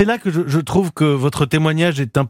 C'est 0.00 0.06
là 0.06 0.16
que 0.16 0.30
je, 0.30 0.58
trouve 0.60 0.92
que 0.92 1.04
votre 1.04 1.44
témoignage 1.44 2.00
est 2.00 2.16
un 2.16 2.26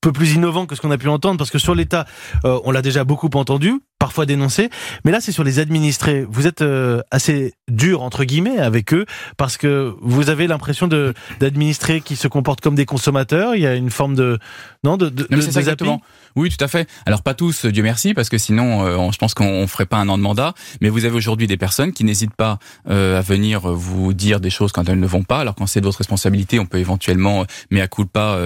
peu 0.00 0.12
plus 0.12 0.32
innovant 0.32 0.64
que 0.64 0.74
ce 0.74 0.80
qu'on 0.80 0.90
a 0.90 0.96
pu 0.96 1.08
entendre, 1.08 1.36
parce 1.36 1.50
que 1.50 1.58
sur 1.58 1.74
l'État, 1.74 2.06
euh, 2.46 2.58
on 2.64 2.70
l'a 2.70 2.80
déjà 2.80 3.04
beaucoup 3.04 3.28
entendu, 3.34 3.82
parfois 3.98 4.26
dénoncé, 4.26 4.68
mais 5.04 5.12
là 5.12 5.20
c'est 5.20 5.32
sur 5.32 5.44
les 5.44 5.58
administrés. 5.58 6.26
Vous 6.28 6.46
êtes 6.46 6.60
euh, 6.60 7.00
assez 7.10 7.54
dur 7.68 8.02
entre 8.02 8.24
guillemets 8.24 8.58
avec 8.58 8.92
eux, 8.92 9.06
parce 9.36 9.56
que 9.56 9.94
vous 10.02 10.28
avez 10.28 10.46
l'impression 10.46 10.86
de 10.86 11.14
d'administrer 11.40 12.02
qui 12.02 12.14
se 12.14 12.28
comportent 12.28 12.60
comme 12.60 12.74
des 12.74 12.84
consommateurs. 12.84 13.54
Il 13.54 13.62
y 13.62 13.66
a 13.66 13.74
une 13.74 13.90
forme 13.90 14.14
de 14.14 14.38
non 14.84 14.96
de, 14.96 15.08
de, 15.08 15.26
non, 15.30 15.38
de 15.38 15.44
exactement. 15.44 16.02
Oui, 16.36 16.50
tout 16.50 16.62
à 16.62 16.68
fait. 16.68 16.88
Alors 17.06 17.22
pas 17.22 17.32
tous, 17.32 17.64
Dieu 17.64 17.82
merci, 17.82 18.12
parce 18.12 18.28
que 18.28 18.36
sinon, 18.36 18.84
euh, 18.84 19.10
je 19.12 19.16
pense 19.16 19.32
qu'on 19.32 19.66
ferait 19.66 19.86
pas 19.86 19.96
un 19.96 20.08
an 20.10 20.18
de 20.18 20.22
mandat. 20.22 20.52
Mais 20.82 20.90
vous 20.90 21.06
avez 21.06 21.16
aujourd'hui 21.16 21.46
des 21.46 21.56
personnes 21.56 21.92
qui 21.92 22.04
n'hésitent 22.04 22.34
pas 22.34 22.58
euh, 22.90 23.18
à 23.18 23.22
venir 23.22 23.72
vous 23.72 24.12
dire 24.12 24.40
des 24.40 24.50
choses 24.50 24.72
quand 24.72 24.88
elles 24.88 25.00
ne 25.00 25.06
vont 25.06 25.22
pas. 25.22 25.40
Alors 25.40 25.54
quand 25.54 25.66
c'est 25.66 25.80
de 25.80 25.86
votre 25.86 25.98
responsabilité, 25.98 26.58
on 26.58 26.66
peut 26.66 26.78
éventuellement, 26.78 27.46
mais 27.70 27.80
à 27.80 27.88
coup 27.88 28.04
de 28.04 28.10
pas, 28.10 28.38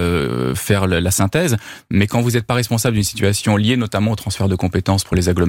faire 0.55 0.87
la 0.87 1.11
synthèse. 1.11 1.57
Mais 1.89 2.07
quand 2.07 2.21
vous 2.21 2.31
n'êtes 2.31 2.45
pas 2.45 2.53
responsable 2.53 2.95
d'une 2.95 3.03
situation 3.03 3.57
liée 3.57 3.75
notamment 3.75 4.11
au 4.11 4.15
transfert 4.15 4.47
de 4.47 4.55
compétences 4.55 5.03
pour 5.03 5.15
les 5.15 5.27
agglomérations, 5.27 5.40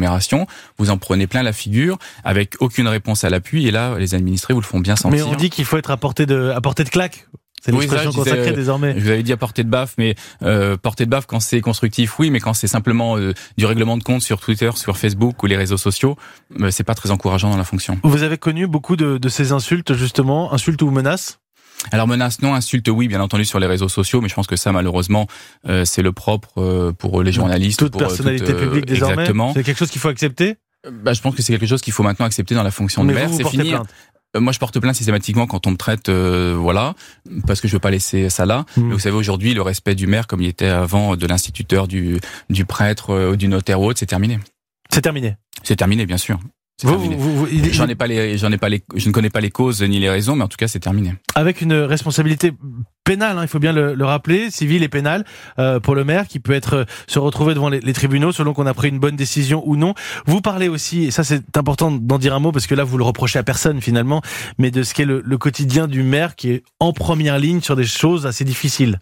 vous 0.79 0.91
en 0.91 0.99
prenez 0.99 1.27
plein 1.27 1.43
la 1.43 1.53
figure 1.53 1.99
avec 2.25 2.57
aucune 2.61 2.89
réponse 2.89 3.25
à 3.25 3.31
l'appui. 3.31 3.67
Et 3.67 3.71
là, 3.71 3.97
les 3.99 4.15
administrés 4.15 4.55
vous 4.55 4.61
le 4.61 4.67
font 4.67 4.81
bien 4.81 4.97
sentir. 4.97 5.27
Mais 5.27 5.33
on 5.33 5.37
dit 5.37 5.51
qu'il 5.51 5.65
faut 5.65 5.77
être 5.77 5.91
à 5.91 5.97
portée 5.97 6.27
de, 6.27 6.51
à 6.55 6.61
portée 6.61 6.85
de 6.85 6.91
claque. 6.91 7.27
C'est 7.65 7.71
l'expression 7.71 8.11
oui, 8.11 8.17
consacrée 8.17 8.49
euh, 8.49 8.53
désormais. 8.53 8.95
Je 8.97 9.05
vous 9.05 9.11
avais 9.11 9.23
dit 9.23 9.33
à 9.33 9.37
portée 9.37 9.63
de 9.63 9.69
baffe, 9.69 9.95
mais 9.97 10.17
euh, 10.43 10.77
portée 10.77 11.05
de 11.05 11.11
baffe 11.11 11.27
quand 11.27 11.39
c'est 11.39 11.61
constructif, 11.61 12.19
oui, 12.19 12.31
mais 12.31 12.41
quand 12.41 12.55
c'est 12.55 12.67
simplement 12.67 13.17
euh, 13.17 13.35
du 13.57 13.67
règlement 13.67 13.97
de 13.97 14.03
compte 14.03 14.21
sur 14.21 14.41
Twitter, 14.41 14.71
sur 14.75 14.99
Facebook 14.99 15.41
ou 15.45 15.47
les 15.47 15.57
réseaux 15.57 15.77
sociaux, 15.77 16.17
euh, 16.61 16.73
c'est 16.73 16.83
pas 16.83 16.97
très 16.97 17.13
encourageant 17.13 17.51
dans 17.51 17.57
la 17.57 17.63
fonction. 17.63 18.01
Vous 18.03 18.25
avez 18.25 18.37
connu 18.37 18.67
beaucoup 18.67 18.97
de, 18.97 19.17
de 19.17 19.29
ces 19.29 19.53
insultes 19.53 19.95
justement, 19.95 20.53
insultes 20.53 20.83
ou 20.83 20.91
menaces? 20.91 21.39
Alors 21.91 22.07
menace 22.07 22.43
non, 22.43 22.55
insulte 22.55 22.89
oui, 22.89 23.09
bien 23.09 23.21
entendu 23.21 23.45
sur 23.45 23.59
les 23.59 23.67
réseaux 23.67 23.89
sociaux, 23.89 24.21
mais 24.21 24.29
je 24.29 24.35
pense 24.35 24.47
que 24.47 24.57
ça 24.57 24.73
malheureusement 24.73 25.27
euh, 25.69 25.85
c'est 25.85 26.03
le 26.03 26.13
propre 26.13 26.59
euh, 26.59 26.93
pour 26.93 27.23
les 27.23 27.33
journalistes. 27.33 27.79
Toute 27.79 27.93
pour, 27.93 28.01
personnalité 28.01 28.47
toute, 28.47 28.59
publique 28.59 28.87
désormais. 28.87 29.15
Exactement. 29.15 29.53
C'est 29.55 29.65
quelque 29.65 29.79
chose 29.79 29.91
qu'il 29.91 30.01
faut 30.01 30.09
accepter? 30.09 30.57
Bah, 30.91 31.13
je 31.13 31.21
pense 31.21 31.35
que 31.35 31.43
c'est 31.43 31.53
quelque 31.53 31.69
chose 31.69 31.81
qu'il 31.81 31.93
faut 31.93 32.03
maintenant 32.03 32.27
accepter 32.27 32.55
dans 32.55 32.63
la 32.63 32.71
fonction 32.71 33.05
de 33.05 33.13
maire. 33.13 33.31
C'est 33.33 33.49
fini. 33.49 33.71
plainte? 33.71 33.89
Euh, 34.37 34.41
Moi, 34.41 34.53
je 34.53 34.59
porte 34.59 34.79
plainte 34.81 34.97
systématiquement 34.97 35.47
quand 35.47 35.67
on 35.67 35.73
me 35.73 35.77
traite, 35.77 36.09
euh, 36.09 36.55
voilà, 36.59 36.95
parce 37.47 37.61
que 37.61 37.69
je 37.69 37.75
veux 37.75 37.81
pas 37.81 37.91
laisser 37.91 38.31
ça 38.31 38.47
là. 38.47 38.65
Mm. 38.77 38.83
Mais 38.83 38.93
vous 38.95 38.99
savez, 38.99 39.17
aujourd'hui, 39.17 39.55
le 39.55 39.63
respect 39.63 39.95
du 39.95 40.07
maire, 40.07 40.27
comme 40.27 40.43
il 40.43 40.49
était 40.49 40.67
avant, 40.67 41.17
de 41.17 41.27
l'instituteur, 41.27 41.87
du, 41.87 42.19
du 42.51 42.65
prêtre, 42.65 43.11
euh, 43.11 43.37
du 43.37 43.49
notaire 43.49 43.81
ou 43.81 43.87
autre, 43.87 43.99
c'est 43.99 44.07
terminé. 44.07 44.39
C'est 44.93 45.03
terminé? 45.03 45.37
C'est 45.63 45.77
terminé, 45.77 46.07
bien 46.07 46.19
sûr. 46.19 46.39
J'en 46.83 47.87
ai 47.89 47.95
pas 47.95 48.07
les, 48.07 48.39
j'en 48.39 48.51
ai 48.51 48.59
pas 48.59 48.69
les, 48.69 48.83
je 48.97 49.09
ne 49.09 49.13
connais 49.13 49.31
pas 49.31 49.41
les 49.41 49.51
causes 49.51 49.83
ni 49.83 50.01
les 50.01 50.11
raisons, 50.11 50.35
mais 50.37 50.43
en 50.45 50.49
tout 50.49 50.57
cas, 50.57 50.69
c'est 50.69 50.81
terminé. 50.81 51.15
avec 51.35 51.61
une 51.61 51.75
responsabilité 51.75 52.53
pénale, 53.05 53.39
hein, 53.39 53.43
il 53.43 53.49
faut 53.49 53.59
bien 53.59 53.73
le, 53.73 53.95
le 53.95 54.05
rappeler, 54.05 54.51
civile 54.51 54.83
et 54.83 54.89
pénale 54.89 55.25
euh, 55.59 55.81
pour 55.81 55.95
le 55.95 56.05
maire 56.05 56.27
qui 56.27 56.41
peut 56.41 56.53
être 56.53 56.75
euh, 56.75 56.85
se 57.07 57.19
retrouver 57.19 57.55
devant 57.55 57.69
les, 57.69 57.81
les 57.81 57.93
tribunaux 57.93 58.33
selon 58.33 58.53
qu'on 58.53 58.67
a 58.67 58.75
pris 58.75 58.89
une 58.89 58.99
bonne 58.99 59.17
décision 59.17 59.63
ou 59.67 59.77
non. 59.77 59.95
Vous 60.27 60.41
parlez 60.41 60.69
aussi, 60.69 61.05
et 61.05 61.11
ça 61.11 61.25
c'est 61.25 61.57
important 61.57 61.91
d'en 61.91 62.19
dire 62.19 62.35
un 62.35 62.41
mot 62.41 62.53
parce 62.53 62.67
que 62.67 62.75
là 62.75 62.85
vous 62.85 62.99
le 62.99 63.05
reprochez 63.05 63.39
à 63.39 63.43
personne 63.43 63.81
finalement, 63.81 64.23
mais 64.59 64.71
de 64.71 64.83
ce 64.83 64.95
qu'est 64.95 65.05
le, 65.05 65.21
le 65.25 65.39
quotidien 65.39 65.87
du 65.89 66.03
maire 66.03 66.37
qui 66.37 66.51
est 66.51 66.63
en 66.81 66.93
première 66.93 67.39
ligne 67.39 67.61
sur 67.61 67.77
des 67.77 67.85
choses 67.85 68.27
assez 68.27 68.45
difficiles. 68.45 69.01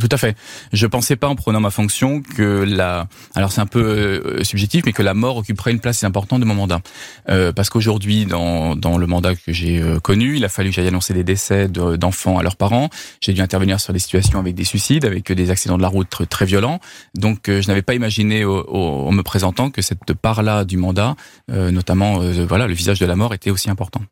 Tout 0.00 0.08
à 0.10 0.16
fait. 0.16 0.34
Je 0.72 0.86
pensais 0.86 1.16
pas 1.16 1.28
en 1.28 1.34
prenant 1.34 1.60
ma 1.60 1.70
fonction 1.70 2.22
que 2.22 2.64
la, 2.66 3.08
alors 3.34 3.52
c'est 3.52 3.60
un 3.60 3.66
peu 3.66 3.82
euh, 3.82 4.42
subjectif, 4.42 4.84
mais 4.86 4.92
que 4.94 5.02
la 5.02 5.12
mort 5.12 5.36
occuperait 5.36 5.70
une 5.70 5.80
place 5.80 6.02
importante 6.02 6.40
de 6.40 6.46
mon 6.46 6.54
mandat. 6.54 6.80
Euh, 7.28 7.52
parce 7.52 7.68
qu'aujourd'hui, 7.68 8.24
dans, 8.24 8.74
dans 8.74 8.96
le 8.96 9.06
mandat 9.06 9.34
que 9.34 9.52
j'ai 9.52 9.82
euh, 9.82 10.00
connu, 10.00 10.36
il 10.38 10.44
a 10.46 10.48
fallu 10.48 10.70
que 10.70 10.76
j'aille 10.76 10.88
annoncer 10.88 11.12
des 11.12 11.24
décès 11.24 11.68
de- 11.68 11.96
d'enfants 11.96 12.38
à 12.38 12.42
leurs 12.42 12.56
parents. 12.56 12.88
J'ai 13.20 13.34
dû 13.34 13.42
intervenir 13.42 13.80
sur 13.80 13.92
des 13.92 13.98
situations 13.98 14.38
avec 14.38 14.54
des 14.54 14.64
suicides, 14.64 15.04
avec 15.04 15.30
des 15.30 15.50
accidents 15.50 15.76
de 15.76 15.82
la 15.82 15.88
route 15.88 16.08
très, 16.08 16.46
violents. 16.46 16.80
Donc, 17.14 17.50
euh, 17.50 17.60
je 17.60 17.68
n'avais 17.68 17.82
pas 17.82 17.92
imaginé 17.94 18.46
au- 18.46 18.64
au- 18.66 19.08
en 19.08 19.12
me 19.12 19.22
présentant 19.22 19.68
que 19.70 19.82
cette 19.82 20.14
part-là 20.14 20.64
du 20.64 20.78
mandat, 20.78 21.16
notamment, 21.48 22.18
voilà, 22.48 22.66
le 22.66 22.72
visage 22.74 22.98
de 22.98 23.04
la 23.06 23.14
mort 23.14 23.34
était 23.34 23.50
aussi 23.50 23.68
important. 23.68 24.00